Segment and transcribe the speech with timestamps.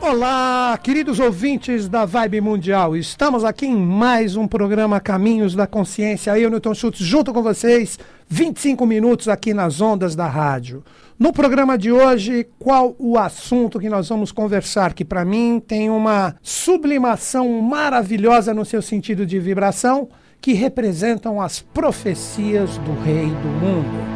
[0.00, 2.96] Olá, queridos ouvintes da Vibe Mundial.
[2.96, 6.38] Estamos aqui em mais um programa Caminhos da Consciência.
[6.38, 7.98] Eu, Newton Schultz, junto com vocês,
[8.28, 10.84] 25 minutos aqui nas ondas da rádio.
[11.18, 14.92] No programa de hoje, qual o assunto que nós vamos conversar?
[14.94, 20.08] Que para mim tem uma sublimação maravilhosa no seu sentido de vibração,
[20.40, 24.15] que representam as profecias do Rei do Mundo.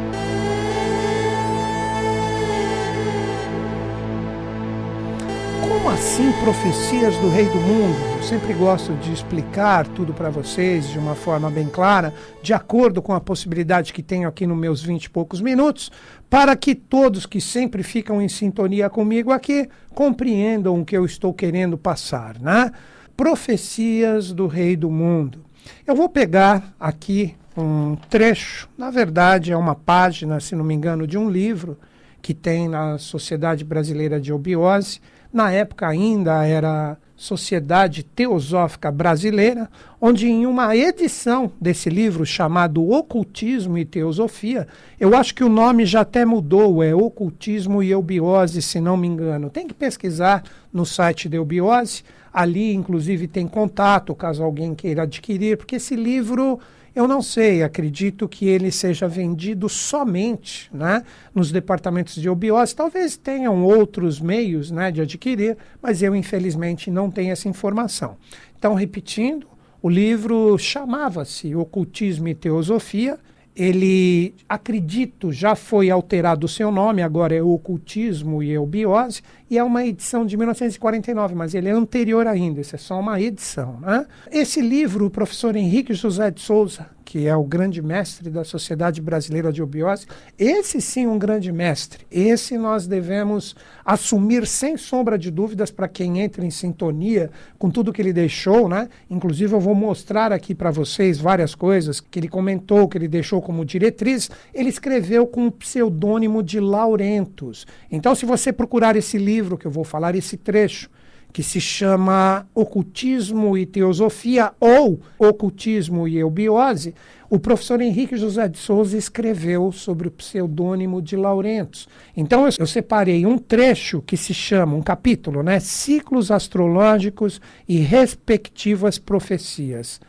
[6.01, 7.95] Assim profecias do Rei do Mundo?
[8.17, 13.03] Eu sempre gosto de explicar tudo para vocês de uma forma bem clara, de acordo
[13.03, 15.91] com a possibilidade que tenho aqui nos meus vinte e poucos minutos,
[16.27, 21.35] para que todos que sempre ficam em sintonia comigo aqui compreendam o que eu estou
[21.35, 22.71] querendo passar, né?
[23.15, 25.45] Profecias do Rei do Mundo.
[25.85, 31.05] Eu vou pegar aqui um trecho, na verdade é uma página, se não me engano,
[31.05, 31.77] de um livro
[32.23, 34.99] que tem na Sociedade Brasileira de Obiose
[35.31, 39.69] na época ainda era Sociedade Teosófica Brasileira,
[40.01, 44.67] onde em uma edição desse livro chamado Ocultismo e Teosofia,
[44.99, 49.07] eu acho que o nome já até mudou, é Ocultismo e Eubiose, se não me
[49.07, 49.51] engano.
[49.51, 50.43] Tem que pesquisar
[50.73, 56.59] no site da Eubiose, ali inclusive tem contato, caso alguém queira adquirir, porque esse livro
[56.93, 61.03] eu não sei, acredito que ele seja vendido somente né,
[61.33, 62.75] nos departamentos de obiose.
[62.75, 68.17] Talvez tenham outros meios né, de adquirir, mas eu, infelizmente, não tenho essa informação.
[68.57, 69.47] Então, repetindo,
[69.81, 73.17] o livro chamava-se Ocultismo e Teosofia.
[73.55, 79.21] Ele, acredito, já foi alterado o seu nome, agora é Ocultismo e Eubiose,
[79.51, 83.19] e é uma edição de 1949, mas ele é anterior ainda, isso é só uma
[83.19, 83.81] edição.
[83.81, 84.07] Né?
[84.31, 89.01] Esse livro, o professor Henrique José de Souza, que é o grande mestre da Sociedade
[89.01, 90.07] Brasileira de Obiose,
[90.39, 92.05] esse sim um grande mestre.
[92.09, 97.91] Esse nós devemos assumir sem sombra de dúvidas para quem entra em sintonia com tudo
[97.91, 98.87] que ele deixou, né?
[99.09, 103.41] Inclusive eu vou mostrar aqui para vocês várias coisas que ele comentou, que ele deixou
[103.41, 104.31] como diretriz.
[104.53, 107.67] Ele escreveu com o pseudônimo de Laurentus.
[107.91, 110.89] Então se você procurar esse livro que eu vou falar esse trecho,
[111.31, 116.93] que se chama Ocultismo e Teosofia ou Ocultismo e Eubiose,
[117.29, 121.87] o professor Henrique José de Souza escreveu sobre o pseudônimo de Laurentos.
[122.15, 125.61] Então eu, eu, separei um trecho que se chama, um capítulo, né?
[125.61, 130.01] Ciclos astrológicos e respectivas profecias.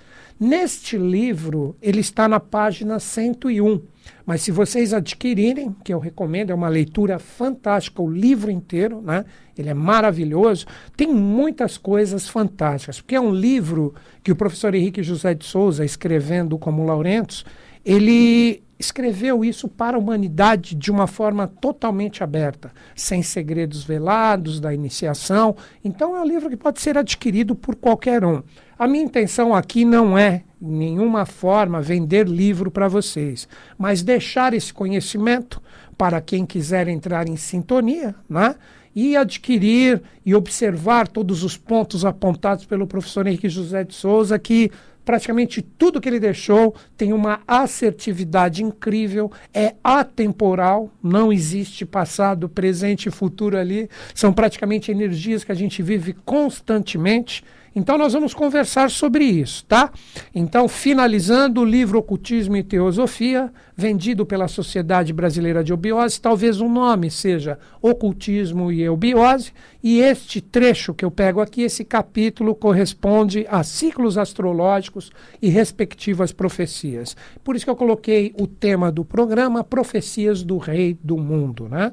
[0.42, 3.80] Neste livro, ele está na página 101.
[4.26, 9.24] Mas se vocês adquirirem, que eu recomendo, é uma leitura fantástica, o livro inteiro, né?
[9.56, 10.66] Ele é maravilhoso,
[10.96, 13.94] tem muitas coisas fantásticas, porque é um livro
[14.24, 17.44] que o professor Henrique José de Souza, escrevendo como Laurentos,
[17.84, 24.74] ele escreveu isso para a humanidade de uma forma totalmente aberta, sem segredos velados da
[24.74, 25.56] iniciação.
[25.84, 28.42] Então é um livro que pode ser adquirido por qualquer um.
[28.78, 33.48] A minha intenção aqui não é, em nenhuma forma, vender livro para vocês,
[33.78, 35.62] mas deixar esse conhecimento
[35.96, 38.56] para quem quiser entrar em sintonia, né?
[38.94, 44.70] e adquirir e observar todos os pontos apontados pelo professor Henrique José de Souza, que
[45.04, 53.08] praticamente tudo que ele deixou tem uma assertividade incrível, é atemporal, não existe passado, presente
[53.08, 57.44] e futuro ali, são praticamente energias que a gente vive constantemente.
[57.74, 59.90] Então nós vamos conversar sobre isso, tá?
[60.34, 66.68] Então, finalizando o livro Ocultismo e Teosofia, vendido pela Sociedade Brasileira de Obiose, talvez o
[66.68, 69.52] nome seja Ocultismo e Eubiose,
[69.82, 75.10] e este trecho que eu pego aqui, esse capítulo corresponde a ciclos astrológicos
[75.40, 77.16] e respectivas profecias.
[77.42, 81.92] Por isso que eu coloquei o tema do programa Profecias do Rei do Mundo, né?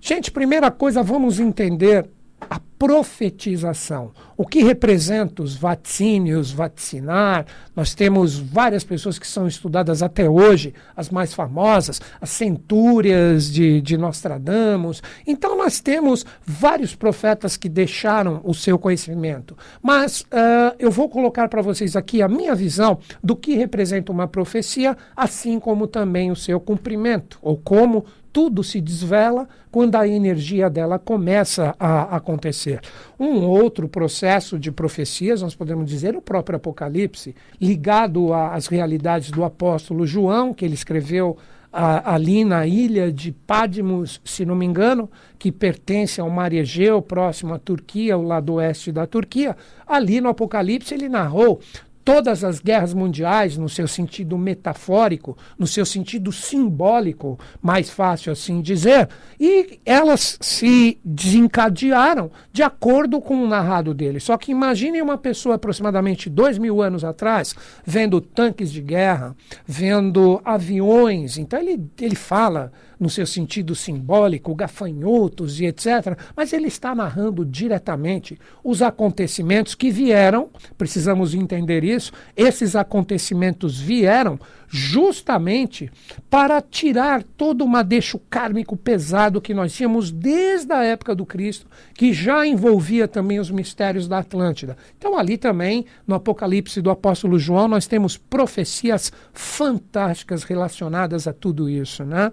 [0.00, 2.08] Gente, primeira coisa, vamos entender
[2.40, 4.12] a profetização.
[4.36, 7.46] O que representa os vaticínios, vaticinar?
[7.74, 13.80] Nós temos várias pessoas que são estudadas até hoje, as mais famosas, as centúrias de,
[13.80, 15.02] de Nostradamus.
[15.26, 19.56] Então, nós temos vários profetas que deixaram o seu conhecimento.
[19.82, 24.28] Mas uh, eu vou colocar para vocês aqui a minha visão do que representa uma
[24.28, 28.04] profecia, assim como também o seu cumprimento, ou como
[28.36, 32.82] tudo se desvela quando a energia dela começa a acontecer.
[33.18, 39.42] Um outro processo de profecias, nós podemos dizer, o próprio Apocalipse, ligado às realidades do
[39.42, 41.38] apóstolo João, que ele escreveu
[41.72, 47.54] ali na ilha de Padmos, se não me engano, que pertence ao mar Egeu, próximo
[47.54, 49.56] à Turquia, ao lado oeste da Turquia.
[49.86, 51.58] Ali no Apocalipse ele narrou
[52.06, 58.60] todas as guerras mundiais, no seu sentido metafórico, no seu sentido simbólico, mais fácil assim
[58.62, 59.08] dizer,
[59.40, 64.20] e elas se desencadearam de acordo com o narrado dele.
[64.20, 69.34] Só que imagine uma pessoa aproximadamente dois mil anos atrás, vendo tanques de guerra,
[69.66, 71.36] vendo aviões.
[71.36, 77.44] Então ele, ele fala no seu sentido simbólico, gafanhotos e etc., mas ele está narrando
[77.44, 84.38] diretamente os acontecimentos que vieram, precisamos entender isso, esses acontecimentos vieram
[84.68, 85.90] justamente
[86.28, 91.66] para tirar todo o madeixo kármico pesado que nós tínhamos desde a época do Cristo,
[91.94, 94.76] que já envolvia também os mistérios da Atlântida.
[94.98, 101.68] Então, ali também, no Apocalipse do apóstolo João, nós temos profecias fantásticas relacionadas a tudo
[101.68, 102.32] isso, né?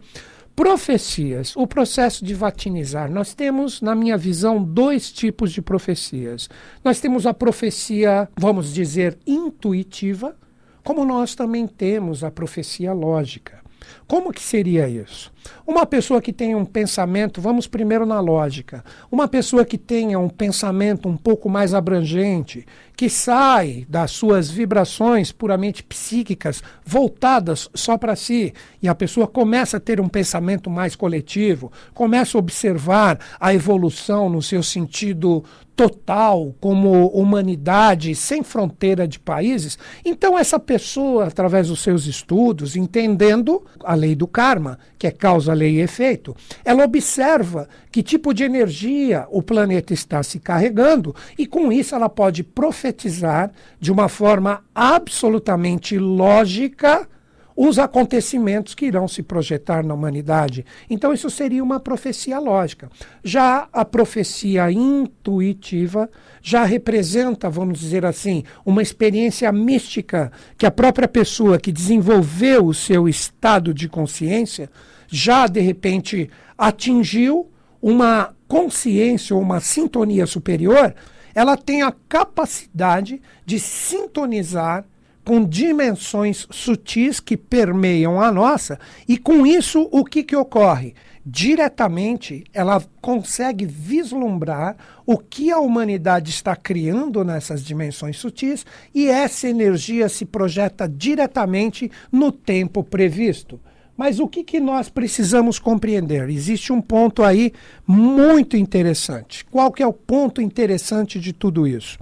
[0.56, 3.12] Profecias, o processo de vatinizar.
[3.12, 6.48] Nós temos, na minha visão, dois tipos de profecias.
[6.84, 10.38] Nós temos a profecia, vamos dizer, intuitiva,
[10.84, 13.64] como nós também temos a profecia lógica.
[14.08, 15.33] Como que seria isso?
[15.66, 20.30] Uma pessoa que tenha um pensamento, vamos primeiro na lógica, uma pessoa que tenha um
[20.30, 28.16] pensamento um pouco mais abrangente, que sai das suas vibrações puramente psíquicas, voltadas só para
[28.16, 33.54] si, e a pessoa começa a ter um pensamento mais coletivo, começa a observar a
[33.54, 35.44] evolução no seu sentido
[35.76, 43.66] total, como humanidade sem fronteira de países, então essa pessoa, através dos seus estudos, entendendo
[43.84, 48.44] a lei do karma, que é causa, lei e efeito, ela observa que tipo de
[48.44, 54.64] energia o planeta está se carregando e com isso ela pode profetizar de uma forma
[54.74, 57.08] absolutamente lógica
[57.56, 60.66] os acontecimentos que irão se projetar na humanidade.
[60.90, 62.90] Então, isso seria uma profecia lógica.
[63.24, 66.10] Já a profecia intuitiva
[66.42, 72.74] já representa, vamos dizer assim, uma experiência mística que a própria pessoa que desenvolveu o
[72.74, 74.70] seu estado de consciência
[75.14, 76.28] já de repente
[76.58, 80.96] atingiu uma consciência ou uma sintonia superior,
[81.36, 84.86] ela tem a capacidade de sintonizar
[85.24, 90.96] com dimensões sutis que permeiam a nossa, e com isso o que, que ocorre?
[91.24, 94.76] Diretamente ela consegue vislumbrar
[95.06, 101.90] o que a humanidade está criando nessas dimensões sutis e essa energia se projeta diretamente
[102.12, 103.60] no tempo previsto.
[103.96, 106.30] Mas o que, que nós precisamos compreender?
[106.30, 107.54] Existe um ponto aí
[107.86, 109.46] muito interessante.
[109.46, 112.00] Qual que é o ponto interessante de tudo isso?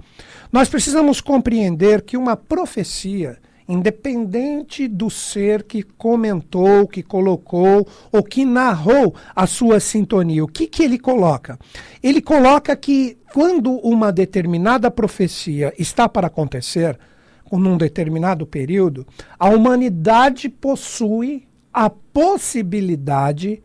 [0.50, 8.44] Nós precisamos compreender que uma profecia, independente do ser que comentou, que colocou ou que
[8.44, 11.58] narrou a sua sintonia, o que, que ele coloca?
[12.02, 16.98] Ele coloca que quando uma determinada profecia está para acontecer,
[17.50, 19.06] num determinado período,
[19.38, 23.62] a humanidade possui a possibilidade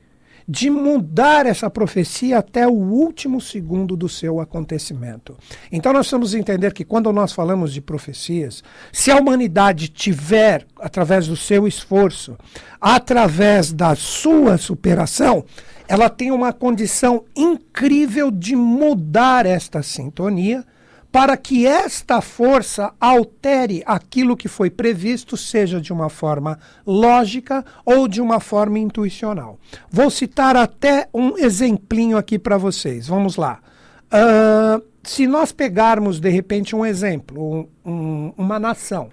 [0.47, 5.37] de mudar essa profecia até o último segundo do seu acontecimento.
[5.69, 8.63] Então nós que entender que quando nós falamos de profecias,
[8.93, 12.37] se a humanidade tiver, através do seu esforço,
[12.79, 15.43] através da sua superação,
[15.85, 20.63] ela tem uma condição incrível de mudar esta sintonia
[21.11, 28.07] para que esta força altere aquilo que foi previsto, seja de uma forma lógica ou
[28.07, 29.57] de uma forma intuicional.
[29.89, 33.07] Vou citar até um exemplinho aqui para vocês.
[33.07, 33.59] Vamos lá.
[34.07, 39.09] Uh, se nós pegarmos, de repente, um exemplo, um, um, uma nação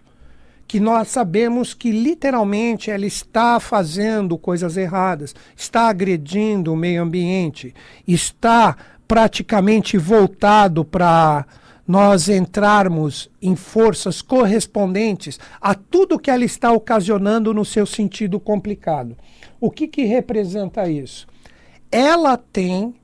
[0.66, 7.74] que nós sabemos que literalmente ela está fazendo coisas erradas, está agredindo o meio ambiente,
[8.08, 11.46] está praticamente voltado para
[11.86, 19.16] nós entrarmos em forças correspondentes a tudo que ela está ocasionando no seu sentido complicado.
[19.60, 21.26] O que, que representa isso?
[21.90, 22.94] Ela tem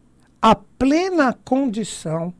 [0.41, 2.33] a plena condição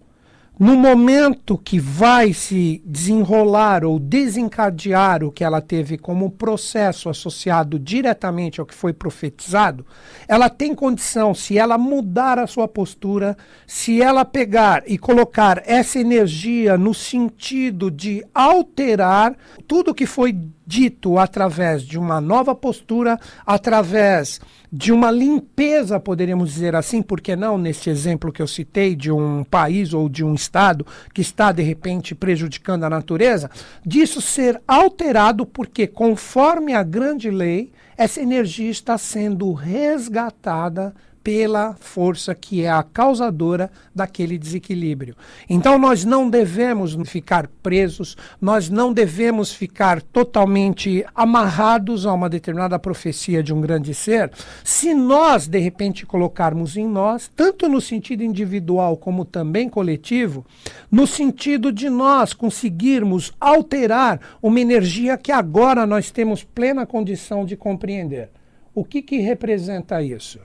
[0.61, 7.79] no momento que vai se desenrolar ou desencadear o que ela teve como processo associado
[7.79, 9.87] diretamente ao que foi profetizado,
[10.29, 15.99] ela tem condição, se ela mudar a sua postura, se ela pegar e colocar essa
[15.99, 19.35] energia no sentido de alterar
[19.67, 24.39] tudo que foi dito através de uma nova postura, através
[24.73, 29.43] de uma limpeza, poderíamos dizer assim, porque não nesse exemplo que eu citei de um
[29.43, 33.51] país ou de um estado que está de repente prejudicando a natureza,
[33.85, 42.35] disso ser alterado porque conforme a grande lei, essa energia está sendo resgatada pela força
[42.35, 45.15] que é a causadora daquele desequilíbrio.
[45.49, 52.79] Então nós não devemos ficar presos, nós não devemos ficar totalmente amarrados a uma determinada
[52.79, 54.31] profecia de um grande ser,
[54.65, 60.45] se nós de repente colocarmos em nós, tanto no sentido individual como também coletivo,
[60.91, 67.57] no sentido de nós conseguirmos alterar uma energia que agora nós temos plena condição de
[67.57, 68.31] compreender.
[68.75, 70.39] O que, que representa isso?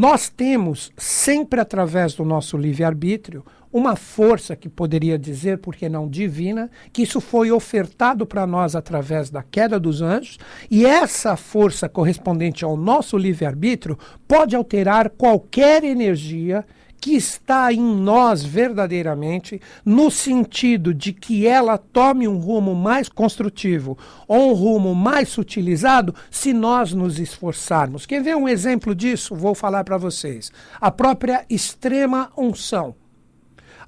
[0.00, 6.08] Nós temos, sempre através do nosso livre-arbítrio, uma força que poderia dizer, por que não
[6.08, 10.38] divina, que isso foi ofertado para nós através da queda dos anjos,
[10.70, 16.64] e essa força correspondente ao nosso livre-arbítrio pode alterar qualquer energia
[17.00, 23.96] que está em nós verdadeiramente, no sentido de que ela tome um rumo mais construtivo
[24.26, 28.06] ou um rumo mais sutilizado, se nós nos esforçarmos.
[28.06, 29.34] Quer ver um exemplo disso?
[29.34, 30.50] Vou falar para vocês.
[30.80, 32.94] A própria extrema unção.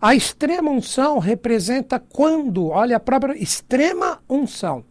[0.01, 4.85] A extrema unção representa quando, olha, a própria extrema unção.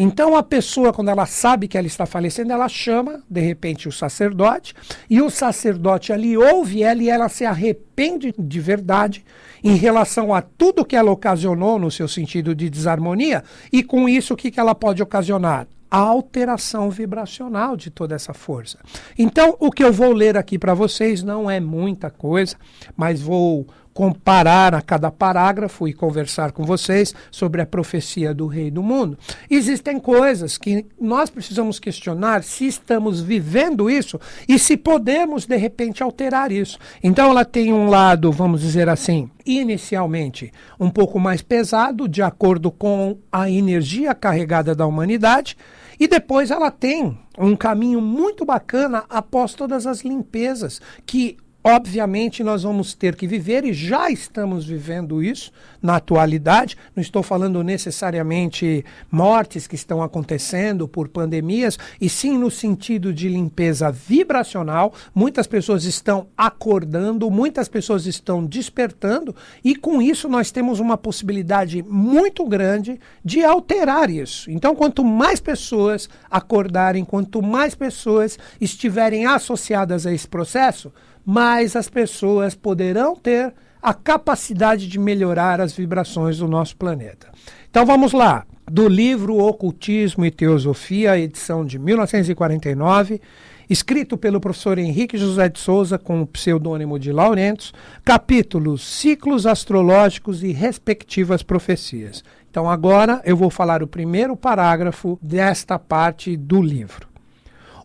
[0.00, 3.92] Então a pessoa, quando ela sabe que ela está falecendo, ela chama, de repente, o
[3.92, 4.72] sacerdote,
[5.10, 9.24] e o sacerdote ali ouve ela e ela se arrepende de verdade
[9.62, 14.34] em relação a tudo que ela ocasionou no seu sentido de desarmonia, e com isso
[14.34, 15.66] o que, que ela pode ocasionar?
[15.90, 18.78] a alteração vibracional de toda essa força.
[19.18, 22.56] Então, o que eu vou ler aqui para vocês não é muita coisa,
[22.94, 23.66] mas vou
[23.98, 29.18] comparar a cada parágrafo e conversar com vocês sobre a profecia do Rei do Mundo.
[29.50, 36.00] Existem coisas que nós precisamos questionar se estamos vivendo isso e se podemos, de repente,
[36.00, 36.78] alterar isso.
[37.02, 42.70] Então, ela tem um lado, vamos dizer assim, inicialmente um pouco mais pesado, de acordo
[42.70, 45.56] com a energia carregada da humanidade.
[45.98, 52.62] E depois ela tem um caminho muito bacana após todas as limpezas que Obviamente, nós
[52.62, 55.50] vamos ter que viver e já estamos vivendo isso
[55.82, 56.76] na atualidade.
[56.94, 63.28] Não estou falando necessariamente mortes que estão acontecendo por pandemias, e sim no sentido de
[63.28, 64.94] limpeza vibracional.
[65.12, 69.34] Muitas pessoas estão acordando, muitas pessoas estão despertando,
[69.64, 74.48] e com isso nós temos uma possibilidade muito grande de alterar isso.
[74.48, 80.92] Então, quanto mais pessoas acordarem, quanto mais pessoas estiverem associadas a esse processo,
[81.28, 87.28] mais as pessoas poderão ter a capacidade de melhorar as vibrações do nosso planeta.
[87.68, 88.46] Então vamos lá.
[88.66, 93.20] Do livro Ocultismo e Teosofia, edição de 1949,
[93.68, 100.42] escrito pelo professor Henrique José de Souza com o pseudônimo de Laurentos, capítulos Ciclos Astrológicos
[100.42, 102.24] e Respectivas Profecias.
[102.50, 107.06] Então agora eu vou falar o primeiro parágrafo desta parte do livro.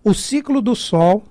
[0.02, 1.26] O ciclo do Sol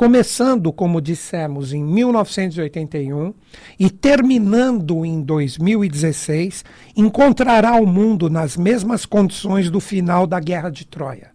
[0.00, 3.34] começando, como dissemos, em 1981
[3.78, 6.64] e terminando em 2016,
[6.96, 11.32] encontrará o mundo nas mesmas condições do final da Guerra de Troia.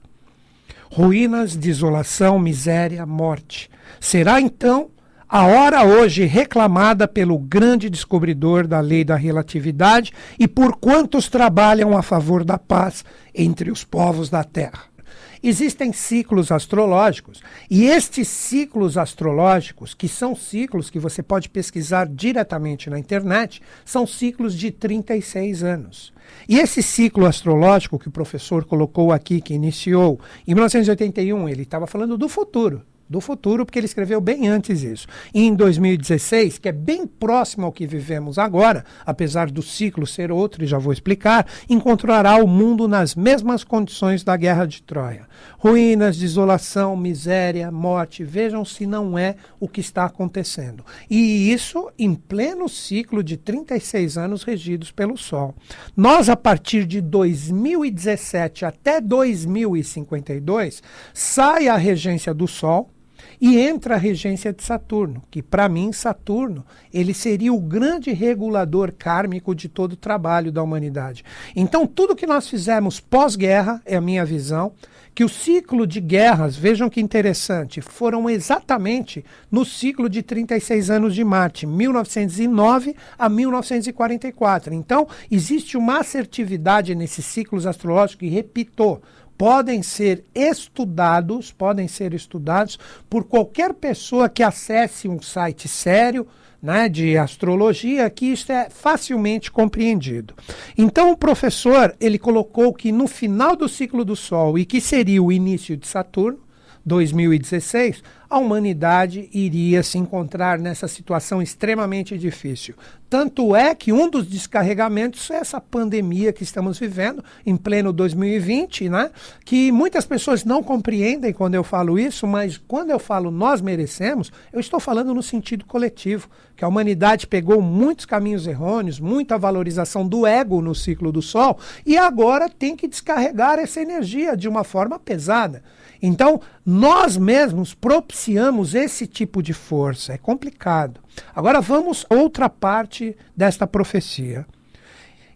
[0.91, 3.69] Ruínas, desolação, miséria, morte.
[3.99, 4.89] Será então
[5.29, 11.95] a hora hoje reclamada pelo grande descobridor da lei da relatividade e por quantos trabalham
[11.95, 14.94] a favor da paz entre os povos da terra.
[15.43, 22.89] Existem ciclos astrológicos e estes ciclos astrológicos, que são ciclos que você pode pesquisar diretamente
[22.89, 26.13] na internet, são ciclos de 36 anos.
[26.49, 31.85] E esse ciclo astrológico que o professor colocou aqui, que iniciou em 1981, ele estava
[31.85, 35.07] falando do futuro do futuro, porque ele escreveu bem antes isso.
[35.33, 40.31] E em 2016, que é bem próximo ao que vivemos agora, apesar do ciclo ser
[40.31, 45.27] outro, e já vou explicar, encontrará o mundo nas mesmas condições da Guerra de Troia.
[45.57, 48.23] Ruínas, desolação, miséria, morte.
[48.23, 50.83] Vejam se não é o que está acontecendo.
[51.09, 55.55] E isso em pleno ciclo de 36 anos regidos pelo Sol.
[55.95, 60.81] Nós, a partir de 2017 até 2052,
[61.13, 62.89] sai a regência do Sol
[63.39, 68.93] e entra a regência de Saturno, que para mim Saturno, ele seria o grande regulador
[68.93, 71.23] kármico de todo o trabalho da humanidade.
[71.55, 74.73] Então, tudo que nós fizemos pós-guerra, é a minha visão,
[75.15, 81.15] que o ciclo de guerras, vejam que interessante, foram exatamente no ciclo de 36 anos
[81.15, 84.73] de Marte, 1909 a 1944.
[84.73, 89.01] Então, existe uma assertividade nesses ciclos astrológicos, e repito,
[89.37, 96.27] podem ser estudados, podem ser estudados por qualquer pessoa que acesse um site sério,
[96.61, 100.33] né, de astrologia, que isso é facilmente compreendido.
[100.75, 105.21] Então o professor, ele colocou que no final do ciclo do Sol e que seria
[105.21, 106.39] o início de Saturno,
[106.85, 112.75] 2016, a humanidade iria se encontrar nessa situação extremamente difícil.
[113.09, 118.89] Tanto é que um dos descarregamentos é essa pandemia que estamos vivendo em pleno 2020,
[118.89, 119.09] né?
[119.43, 124.31] Que muitas pessoas não compreendem quando eu falo isso, mas quando eu falo nós merecemos,
[124.51, 130.07] eu estou falando no sentido coletivo, que a humanidade pegou muitos caminhos errôneos, muita valorização
[130.07, 134.63] do ego no ciclo do sol e agora tem que descarregar essa energia de uma
[134.63, 135.63] forma pesada.
[136.01, 140.13] Então, nós mesmos propiciamos esse tipo de força.
[140.13, 140.99] É complicado.
[141.35, 144.45] Agora vamos outra parte desta profecia.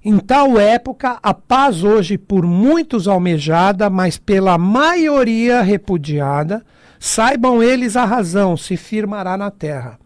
[0.03, 6.65] Em tal época, a paz hoje por muitos almejada, mas pela maioria repudiada,
[6.97, 9.99] saibam eles a razão, se firmará na terra.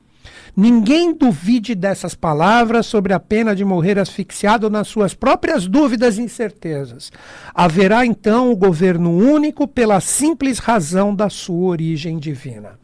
[0.56, 6.22] Ninguém duvide dessas palavras sobre a pena de morrer asfixiado nas suas próprias dúvidas e
[6.22, 7.12] incertezas.
[7.56, 12.83] Haverá então o governo único pela simples razão da sua origem divina.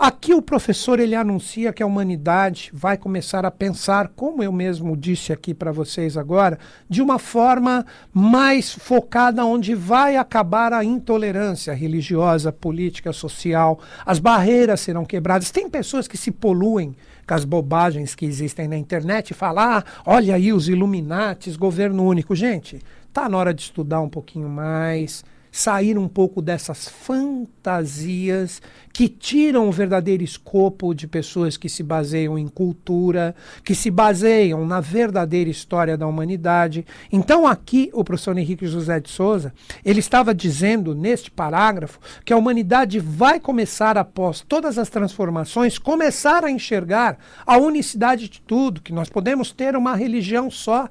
[0.00, 4.96] Aqui o professor ele anuncia que a humanidade vai começar a pensar, como eu mesmo
[4.96, 11.74] disse aqui para vocês agora, de uma forma mais focada onde vai acabar a intolerância
[11.74, 13.78] religiosa, política, social.
[14.06, 15.50] As barreiras serão quebradas.
[15.50, 19.84] Tem pessoas que se poluem com as bobagens que existem na internet e falam: ah,
[20.06, 22.34] olha aí os Illuminates, governo único.
[22.34, 22.80] Gente,
[23.12, 29.68] tá na hora de estudar um pouquinho mais sair um pouco dessas fantasias que tiram
[29.68, 35.48] o verdadeiro escopo de pessoas que se baseiam em cultura, que se baseiam na verdadeira
[35.48, 36.84] história da humanidade.
[37.10, 39.52] Então aqui o professor Henrique José de Souza,
[39.84, 46.44] ele estava dizendo neste parágrafo que a humanidade vai começar após todas as transformações começar
[46.44, 50.88] a enxergar a unicidade de tudo, que nós podemos ter uma religião só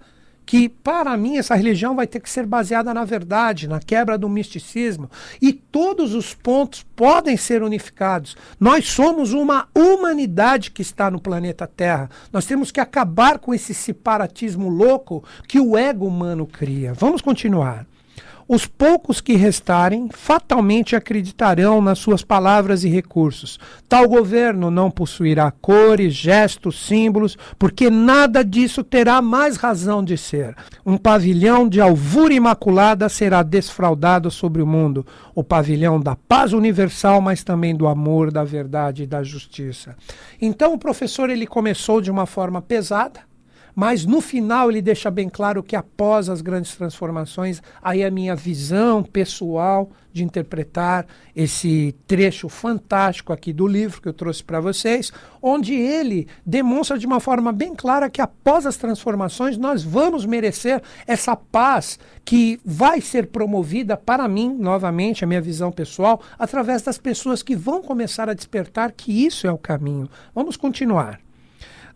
[0.50, 4.28] que para mim essa religião vai ter que ser baseada na verdade, na quebra do
[4.28, 5.08] misticismo,
[5.40, 8.36] e todos os pontos podem ser unificados.
[8.60, 12.10] Nós somos uma humanidade que está no planeta Terra.
[12.34, 16.96] Nós temos que acabar com esse separatismo louco que o ego humano cria.
[16.96, 17.86] Vamos continuar.
[18.52, 23.60] Os poucos que restarem fatalmente acreditarão nas suas palavras e recursos.
[23.88, 30.56] Tal governo não possuirá cores, gestos, símbolos, porque nada disso terá mais razão de ser.
[30.84, 37.22] Um pavilhão de alvura imaculada será desfraudado sobre o mundo, o pavilhão da paz universal,
[37.22, 39.96] mas também do amor, da verdade e da justiça.
[40.42, 43.29] Então o professor ele começou de uma forma pesada,
[43.80, 48.36] mas no final ele deixa bem claro que após as grandes transformações, aí a minha
[48.36, 55.14] visão pessoal de interpretar esse trecho fantástico aqui do livro que eu trouxe para vocês,
[55.42, 60.84] onde ele demonstra de uma forma bem clara que após as transformações nós vamos merecer
[61.08, 66.98] essa paz que vai ser promovida para mim, novamente, a minha visão pessoal, através das
[66.98, 70.10] pessoas que vão começar a despertar que isso é o caminho.
[70.36, 71.29] Vamos continuar.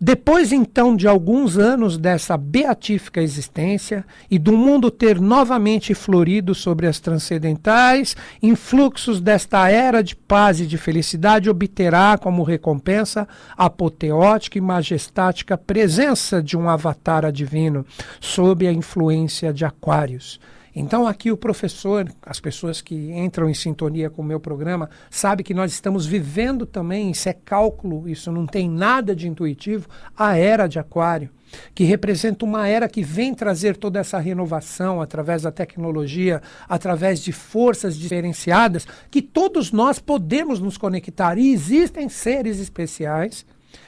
[0.06, 6.88] Depois então de alguns anos dessa beatífica existência e do mundo ter novamente florido sobre
[6.88, 14.58] as transcendentais, influxos desta era de paz e de felicidade obterá como recompensa a apoteótica
[14.58, 17.86] e majestática presença de um avatar divino
[18.20, 20.38] sob a influência de Aquários
[20.76, 25.44] então aqui o professor, as pessoas que entram em sintonia com o meu programa, sabe
[25.44, 30.36] que nós estamos vivendo também, isso é cálculo, isso não tem nada de intuitivo, a
[30.36, 31.30] era de aquário,
[31.76, 37.32] que representa uma era que vem trazer toda essa renovação através da tecnologia, através de
[37.32, 41.38] forças diferenciadas, que todos nós podemos nos conectar.
[41.38, 43.46] E existem seres especiais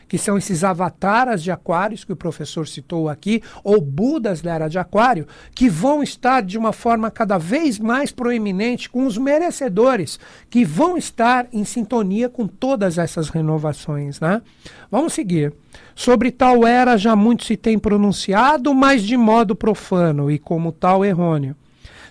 [0.07, 4.67] que são esses avataras de aquários que o professor citou aqui, ou Budas da era
[4.67, 10.19] de aquário, que vão estar de uma forma cada vez mais proeminente com os merecedores,
[10.49, 14.19] que vão estar em sintonia com todas essas renovações.
[14.19, 14.41] Né?
[14.89, 15.53] Vamos seguir.
[15.93, 21.03] Sobre tal era já muito se tem pronunciado, mas de modo profano e como tal
[21.03, 21.55] errôneo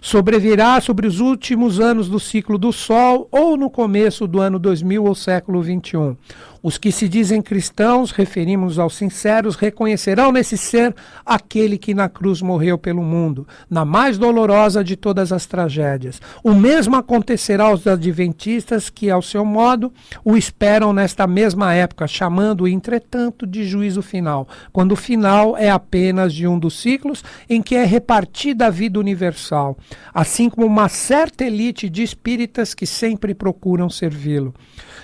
[0.04, 5.02] sobrevirá sobre os últimos anos do ciclo do Sol ou no começo do ano 2000
[5.02, 6.14] ou século 21.
[6.62, 12.40] Os que se dizem cristãos, referimos aos sinceros, reconhecerão nesse ser aquele que na cruz
[12.40, 16.22] morreu pelo mundo, na mais dolorosa de todas as tragédias.
[16.42, 19.92] O mesmo acontecerá aos adventistas que, ao seu modo,
[20.24, 26.32] o esperam nesta mesma época, chamando-o, entretanto, de juízo final, quando o final é apenas
[26.32, 29.76] de um dos ciclos em que é repartida a vida universal,
[30.12, 34.54] assim como uma certa elite de espíritas que sempre procuram servi-lo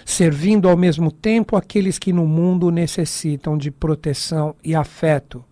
[0.05, 5.44] servindo ao mesmo tempo aqueles que no mundo necessitam de proteção e afeto.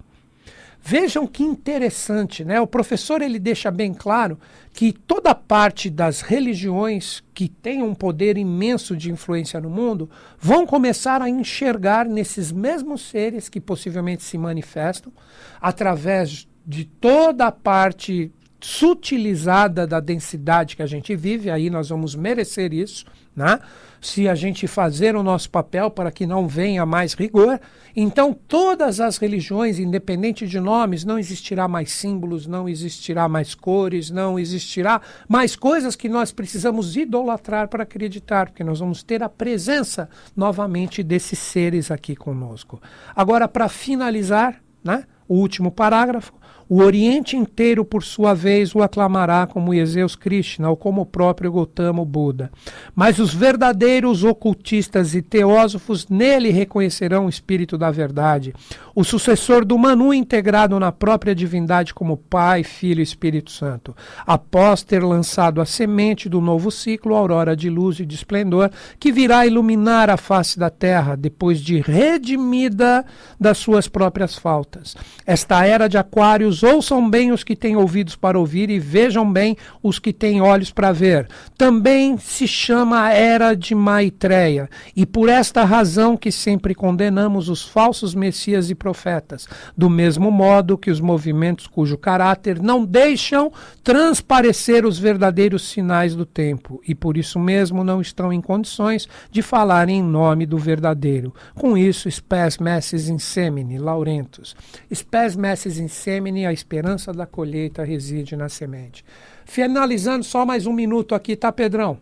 [0.81, 2.61] Vejam que interessante, né?
[2.61, 4.39] O professor ele deixa bem claro
[4.73, 10.65] que toda parte das religiões que têm um poder imenso de influência no mundo vão
[10.65, 15.13] começar a enxergar nesses mesmos seres que possivelmente se manifestam
[15.61, 22.15] através de toda a parte sutilizada da densidade que a gente vive, aí nós vamos
[22.15, 23.61] merecer isso, né?
[24.01, 27.61] se a gente fazer o nosso papel para que não venha mais rigor.
[27.97, 34.11] Então, todas as religiões, independente de nomes, não existirá mais símbolos, não existirá mais cores,
[34.11, 39.29] não existirá mais coisas que nós precisamos idolatrar para acreditar, porque nós vamos ter a
[39.29, 42.81] presença novamente desses seres aqui conosco.
[43.15, 46.33] Agora, para finalizar, né, o último parágrafo,
[46.69, 51.51] o Oriente inteiro, por sua vez, o aclamará como Ezeus Krishna ou como o próprio
[51.51, 52.51] Gautama Buda.
[52.95, 58.53] Mas os verdadeiros ocultistas e teósofos nele reconhecerão o espírito da verdade,
[58.95, 63.97] o sucessor do Manu integrado na própria divindade como Pai, Filho e Espírito Santo.
[64.27, 69.11] Após ter lançado a semente do novo ciclo, aurora de luz e de esplendor, que
[69.11, 73.07] virá iluminar a face da terra depois de redimida
[73.41, 74.97] das suas próprias faltas.
[75.25, 79.57] Esta era de Aquários ouçam bem os que têm ouvidos para ouvir e vejam bem
[79.83, 81.29] os que têm olhos para ver.
[81.57, 87.63] Também se chama a era de Maitreya, e por esta razão que sempre condenamos os
[87.63, 94.85] falsos messias e profetas, do mesmo modo que os movimentos cujo caráter não deixam transparecer
[94.85, 99.89] os verdadeiros sinais do tempo, e por isso mesmo não estão em condições de falar
[99.89, 101.35] em nome do verdadeiro.
[101.55, 104.57] Com isso, spes messes in semine, Laurentus.
[104.93, 109.05] Spes messes in semine a esperança da colheita reside na semente.
[109.45, 111.99] Finalizando, só mais um minuto aqui, tá, Pedrão?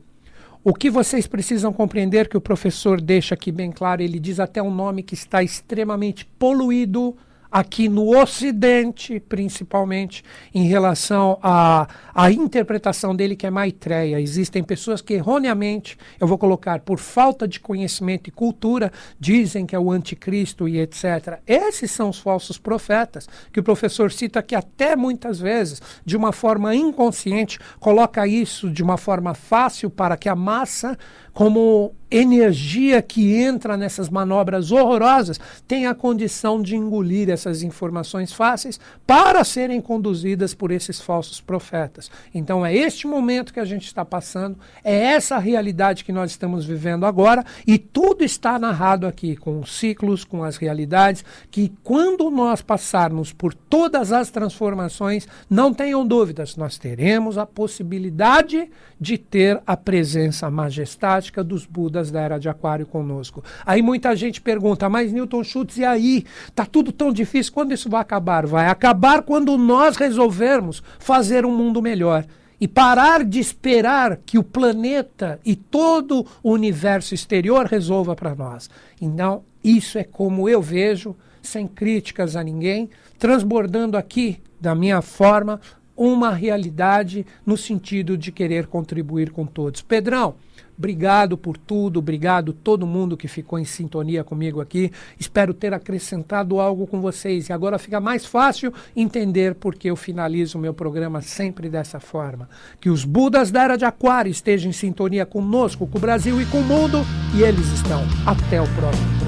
[0.65, 4.61] O que vocês precisam compreender que o professor deixa aqui bem claro, ele diz até
[4.61, 7.17] um nome que está extremamente poluído
[7.51, 10.23] aqui no Ocidente, principalmente,
[10.55, 14.21] em relação à, à interpretação dele, que é Maitreya.
[14.21, 19.75] Existem pessoas que erroneamente, eu vou colocar, por falta de conhecimento e cultura, dizem que
[19.75, 21.41] é o anticristo e etc.
[21.47, 26.33] Esses são os falsos profetas, que o professor cita que até muitas vezes, de uma
[26.33, 30.97] forma inconsciente, coloca isso de uma forma fácil para que a massa
[31.33, 38.79] como energia que entra nessas manobras horrorosas tem a condição de engolir essas informações fáceis
[39.07, 42.11] para serem conduzidas por esses falsos profetas.
[42.33, 46.65] Então é este momento que a gente está passando, é essa realidade que nós estamos
[46.65, 52.31] vivendo agora e tudo está narrado aqui com os ciclos, com as realidades, que quando
[52.31, 59.61] nós passarmos por todas as transformações, não tenham dúvidas, nós teremos a possibilidade de ter
[59.67, 63.43] a presença majestática dos Budas da era de Aquário conosco.
[63.65, 66.25] Aí muita gente pergunta, mas Newton Schultz, e aí?
[66.55, 68.47] Tá tudo tão difícil, quando isso vai acabar?
[68.47, 72.25] Vai acabar quando nós resolvermos fazer um mundo melhor
[72.61, 78.71] e parar de esperar que o planeta e todo o universo exterior resolva para nós.
[79.01, 85.61] Então, isso é como eu vejo, sem críticas a ninguém, transbordando aqui da minha forma
[85.97, 89.81] uma realidade no sentido de querer contribuir com todos.
[89.81, 90.35] Pedrão,
[90.79, 94.93] Obrigado por tudo, obrigado todo mundo que ficou em sintonia comigo aqui.
[95.19, 97.49] Espero ter acrescentado algo com vocês.
[97.49, 102.49] E agora fica mais fácil entender porque eu finalizo o meu programa sempre dessa forma.
[102.81, 106.47] Que os Budas da Era de Aquário estejam em sintonia conosco, com o Brasil e
[106.47, 106.99] com o mundo.
[107.35, 108.03] E eles estão.
[108.27, 109.26] Até o próximo.